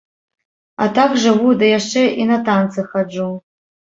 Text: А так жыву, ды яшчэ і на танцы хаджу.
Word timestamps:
А 0.85 0.85
так 0.95 1.11
жыву, 1.25 1.49
ды 1.59 1.69
яшчэ 1.79 2.03
і 2.23 2.25
на 2.31 2.39
танцы 2.47 2.87
хаджу. 2.95 3.29